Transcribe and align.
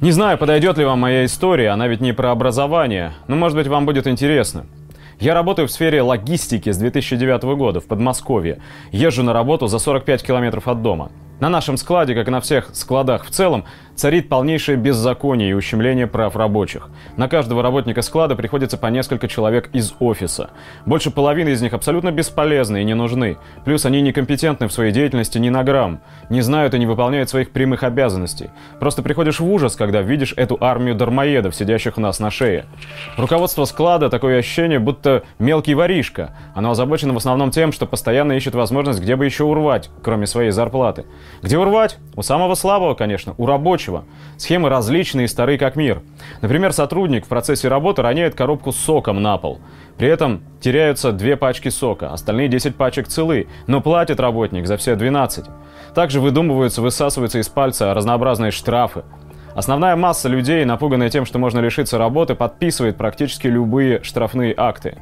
Не 0.00 0.12
знаю, 0.12 0.38
подойдет 0.38 0.78
ли 0.78 0.84
вам 0.86 1.00
моя 1.00 1.26
история, 1.26 1.68
она 1.68 1.86
ведь 1.86 2.00
не 2.00 2.14
про 2.14 2.30
образование, 2.30 3.12
но 3.28 3.36
может 3.36 3.54
быть 3.54 3.66
вам 3.66 3.84
будет 3.84 4.06
интересно. 4.06 4.64
Я 5.18 5.34
работаю 5.34 5.68
в 5.68 5.70
сфере 5.70 6.00
логистики 6.00 6.72
с 6.72 6.78
2009 6.78 7.42
года 7.54 7.80
в 7.80 7.84
Подмосковье. 7.84 8.60
Езжу 8.92 9.22
на 9.22 9.34
работу 9.34 9.66
за 9.66 9.78
45 9.78 10.22
километров 10.22 10.68
от 10.68 10.80
дома. 10.80 11.10
На 11.40 11.48
нашем 11.48 11.78
складе, 11.78 12.14
как 12.14 12.28
и 12.28 12.30
на 12.30 12.42
всех 12.42 12.68
складах 12.74 13.24
в 13.24 13.30
целом, 13.30 13.64
царит 13.94 14.28
полнейшее 14.28 14.76
беззаконие 14.76 15.50
и 15.50 15.52
ущемление 15.54 16.06
прав 16.06 16.36
рабочих. 16.36 16.88
На 17.16 17.28
каждого 17.28 17.62
работника 17.62 18.02
склада 18.02 18.34
приходится 18.36 18.76
по 18.76 18.86
несколько 18.86 19.26
человек 19.26 19.70
из 19.72 19.94
офиса. 20.00 20.50
Больше 20.84 21.10
половины 21.10 21.50
из 21.50 21.62
них 21.62 21.72
абсолютно 21.72 22.10
бесполезны 22.10 22.82
и 22.82 22.84
не 22.84 22.94
нужны. 22.94 23.38
Плюс 23.64 23.86
они 23.86 24.02
некомпетентны 24.02 24.68
в 24.68 24.72
своей 24.72 24.92
деятельности 24.92 25.38
ни 25.38 25.48
на 25.48 25.64
грамм, 25.64 26.00
не 26.28 26.42
знают 26.42 26.74
и 26.74 26.78
не 26.78 26.86
выполняют 26.86 27.30
своих 27.30 27.50
прямых 27.50 27.82
обязанностей. 27.82 28.50
Просто 28.78 29.02
приходишь 29.02 29.40
в 29.40 29.50
ужас, 29.50 29.76
когда 29.76 30.02
видишь 30.02 30.34
эту 30.36 30.58
армию 30.60 30.94
дармоедов, 30.94 31.54
сидящих 31.54 31.96
у 31.96 32.00
нас 32.02 32.20
на 32.20 32.30
шее. 32.30 32.66
Руководство 33.16 33.64
склада 33.64 34.10
такое 34.10 34.38
ощущение, 34.38 34.78
будто 34.78 35.24
мелкий 35.38 35.74
воришка. 35.74 36.36
Оно 36.54 36.70
озабочено 36.70 37.14
в 37.14 37.18
основном 37.18 37.50
тем, 37.50 37.72
что 37.72 37.86
постоянно 37.86 38.32
ищет 38.32 38.54
возможность 38.54 39.00
где 39.00 39.16
бы 39.16 39.24
еще 39.24 39.44
урвать, 39.44 39.90
кроме 40.02 40.26
своей 40.26 40.50
зарплаты. 40.50 41.04
Где 41.42 41.58
урвать? 41.58 41.98
У 42.16 42.22
самого 42.22 42.54
слабого, 42.54 42.94
конечно, 42.94 43.34
у 43.38 43.46
рабочего. 43.46 44.04
Схемы 44.36 44.68
различные 44.68 45.24
и 45.24 45.28
старые 45.28 45.58
как 45.58 45.76
мир. 45.76 46.02
Например, 46.42 46.72
сотрудник 46.72 47.24
в 47.24 47.28
процессе 47.28 47.68
работы 47.68 48.02
роняет 48.02 48.34
коробку 48.34 48.72
с 48.72 48.76
соком 48.76 49.22
на 49.22 49.38
пол. 49.38 49.58
При 49.96 50.08
этом 50.08 50.42
теряются 50.60 51.12
две 51.12 51.36
пачки 51.36 51.68
сока, 51.68 52.12
остальные 52.12 52.48
10 52.48 52.76
пачек 52.76 53.08
целы, 53.08 53.48
но 53.66 53.80
платит 53.80 54.20
работник 54.20 54.66
за 54.66 54.76
все 54.76 54.96
12. 54.96 55.46
Также 55.94 56.20
выдумываются, 56.20 56.82
высасываются 56.82 57.38
из 57.38 57.48
пальца 57.48 57.92
разнообразные 57.94 58.50
штрафы. 58.50 59.02
Основная 59.54 59.96
масса 59.96 60.28
людей, 60.28 60.64
напуганная 60.64 61.10
тем, 61.10 61.26
что 61.26 61.38
можно 61.38 61.58
лишиться 61.58 61.98
работы, 61.98 62.34
подписывает 62.34 62.96
практически 62.96 63.48
любые 63.48 64.02
штрафные 64.02 64.54
акты. 64.56 64.98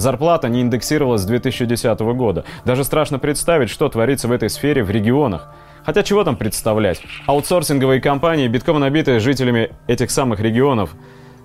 Зарплата 0.00 0.48
не 0.48 0.62
индексировалась 0.62 1.20
с 1.20 1.26
2010 1.26 2.00
года. 2.00 2.44
Даже 2.64 2.84
страшно 2.84 3.18
представить, 3.18 3.68
что 3.68 3.86
творится 3.90 4.28
в 4.28 4.32
этой 4.32 4.48
сфере 4.48 4.82
в 4.82 4.90
регионах. 4.90 5.52
Хотя 5.84 6.02
чего 6.02 6.24
там 6.24 6.36
представлять? 6.36 7.02
Аутсорсинговые 7.26 8.00
компании, 8.00 8.48
битком 8.48 8.80
набитые 8.80 9.20
жителями 9.20 9.72
этих 9.88 10.10
самых 10.10 10.40
регионов, 10.40 10.94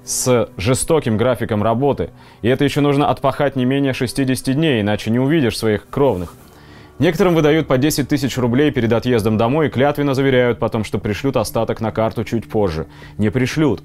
с 0.05 0.47
жестоким 0.55 1.17
графиком 1.17 1.63
работы. 1.63 2.11
И 2.43 2.47
это 2.47 2.63
еще 2.63 2.79
нужно 2.79 3.09
отпахать 3.09 3.57
не 3.57 3.65
менее 3.65 3.91
60 3.91 4.55
дней, 4.55 4.79
иначе 4.79 5.11
не 5.11 5.19
увидишь 5.19 5.57
своих 5.57 5.89
кровных. 5.89 6.33
Некоторым 6.97 7.35
выдают 7.35 7.67
по 7.67 7.77
10 7.77 8.07
тысяч 8.07 8.37
рублей 8.37 8.71
перед 8.71 8.93
отъездом 8.93 9.37
домой 9.37 9.67
и 9.67 9.69
клятвенно 9.69 10.13
заверяют 10.13 10.59
потом, 10.59 10.85
что 10.85 10.97
пришлют 10.97 11.35
остаток 11.35 11.81
на 11.81 11.91
карту 11.91 12.23
чуть 12.23 12.47
позже. 12.47 12.87
Не 13.17 13.29
пришлют. 13.29 13.83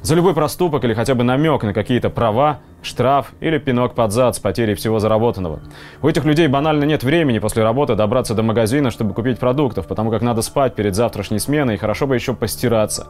За 0.00 0.14
любой 0.14 0.32
проступок 0.32 0.82
или 0.84 0.94
хотя 0.94 1.14
бы 1.14 1.22
намек 1.22 1.62
на 1.64 1.74
какие-то 1.74 2.08
права, 2.08 2.60
штраф 2.82 3.32
или 3.40 3.58
пинок 3.58 3.94
под 3.94 4.10
зад 4.12 4.36
с 4.36 4.38
потерей 4.38 4.74
всего 4.74 5.00
заработанного. 5.00 5.60
У 6.00 6.08
этих 6.08 6.24
людей 6.24 6.48
банально 6.48 6.84
нет 6.84 7.04
времени 7.04 7.40
после 7.40 7.62
работы 7.62 7.94
добраться 7.94 8.34
до 8.34 8.42
магазина, 8.42 8.90
чтобы 8.90 9.12
купить 9.12 9.38
продуктов, 9.38 9.86
потому 9.86 10.10
как 10.10 10.22
надо 10.22 10.40
спать 10.40 10.74
перед 10.74 10.94
завтрашней 10.94 11.40
сменой 11.40 11.74
и 11.74 11.78
хорошо 11.78 12.06
бы 12.06 12.14
еще 12.14 12.32
постираться. 12.32 13.08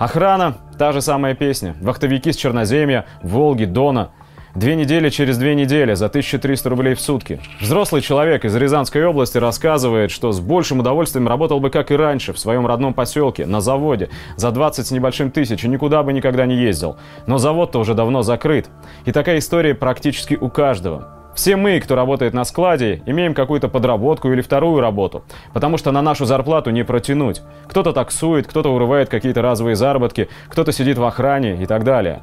Охрана– 0.00 0.56
та 0.78 0.90
же 0.90 1.02
самая 1.02 1.34
песня. 1.34 1.76
Вахтовики 1.80 2.32
с 2.32 2.36
Черноземья, 2.36 3.06
Волги, 3.22 3.64
Дона– 3.64 4.10
Две 4.54 4.76
недели 4.76 5.10
через 5.10 5.36
две 5.36 5.54
недели 5.54 5.92
за 5.92 6.06
1300 6.06 6.70
рублей 6.70 6.94
в 6.94 7.00
сутки. 7.00 7.38
Взрослый 7.60 8.00
человек 8.00 8.46
из 8.46 8.56
Рязанской 8.56 9.04
области 9.04 9.36
рассказывает, 9.36 10.10
что 10.10 10.32
с 10.32 10.40
большим 10.40 10.80
удовольствием 10.80 11.28
работал 11.28 11.60
бы, 11.60 11.68
как 11.68 11.90
и 11.90 11.96
раньше, 11.96 12.32
в 12.32 12.38
своем 12.38 12.66
родном 12.66 12.94
поселке, 12.94 13.44
на 13.44 13.60
заводе, 13.60 14.08
за 14.36 14.50
20 14.50 14.86
с 14.86 14.90
небольшим 14.90 15.30
тысяч, 15.30 15.64
и 15.64 15.68
никуда 15.68 16.02
бы 16.02 16.14
никогда 16.14 16.46
не 16.46 16.56
ездил. 16.56 16.96
Но 17.26 17.36
завод-то 17.36 17.78
уже 17.78 17.92
давно 17.92 18.22
закрыт. 18.22 18.70
И 19.04 19.12
такая 19.12 19.38
история 19.38 19.74
практически 19.74 20.34
у 20.34 20.48
каждого. 20.48 21.08
Все 21.34 21.54
мы, 21.54 21.78
кто 21.78 21.94
работает 21.94 22.32
на 22.32 22.44
складе, 22.44 23.02
имеем 23.06 23.34
какую-то 23.34 23.68
подработку 23.68 24.32
или 24.32 24.40
вторую 24.40 24.80
работу, 24.80 25.24
потому 25.52 25.76
что 25.76 25.92
на 25.92 26.02
нашу 26.02 26.24
зарплату 26.24 26.70
не 26.70 26.84
протянуть. 26.84 27.42
Кто-то 27.68 27.92
таксует, 27.92 28.46
кто-то 28.46 28.74
урывает 28.74 29.08
какие-то 29.08 29.42
разовые 29.42 29.76
заработки, 29.76 30.28
кто-то 30.48 30.72
сидит 30.72 30.98
в 30.98 31.04
охране 31.04 31.62
и 31.62 31.66
так 31.66 31.84
далее. 31.84 32.22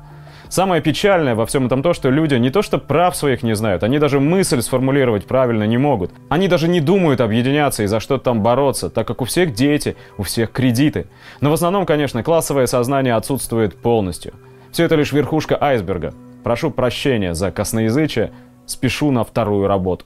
Самое 0.55 0.81
печальное 0.81 1.35
во 1.35 1.45
всем 1.45 1.65
этом 1.65 1.83
то, 1.83 1.93
что 1.93 2.09
люди 2.09 2.35
не 2.35 2.49
то 2.49 2.61
что 2.61 2.77
прав 2.77 3.13
своих 3.17 3.43
не 3.43 3.57
знают, 3.57 3.83
они 3.83 3.99
даже 3.99 4.21
мысль 4.21 4.61
сформулировать 4.61 5.25
правильно 5.25 5.63
не 5.65 5.77
могут. 5.77 6.11
Они 6.29 6.47
даже 6.47 6.69
не 6.69 6.79
думают 6.79 7.19
объединяться 7.19 7.83
и 7.83 7.87
за 7.87 7.99
что-то 7.99 8.23
там 8.23 8.41
бороться, 8.41 8.89
так 8.89 9.05
как 9.05 9.21
у 9.21 9.25
всех 9.25 9.53
дети, 9.53 9.97
у 10.17 10.23
всех 10.23 10.53
кредиты. 10.53 11.07
Но 11.41 11.49
в 11.49 11.53
основном, 11.55 11.85
конечно, 11.85 12.23
классовое 12.23 12.67
сознание 12.67 13.15
отсутствует 13.15 13.75
полностью. 13.75 14.31
Все 14.71 14.85
это 14.85 14.95
лишь 14.95 15.11
верхушка 15.11 15.61
айсберга. 15.61 16.13
Прошу 16.41 16.71
прощения 16.71 17.33
за 17.33 17.51
косноязычие, 17.51 18.31
спешу 18.65 19.11
на 19.11 19.25
вторую 19.25 19.67
работу. 19.67 20.05